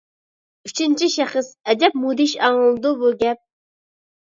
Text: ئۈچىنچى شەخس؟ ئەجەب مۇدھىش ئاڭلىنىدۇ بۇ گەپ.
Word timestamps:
ئۈچىنچى 0.69 1.11
شەخس؟ 1.17 1.51
ئەجەب 1.69 2.03
مۇدھىش 2.03 2.37
ئاڭلىنىدۇ 2.43 2.99
بۇ 3.07 3.17
گەپ. 3.25 3.45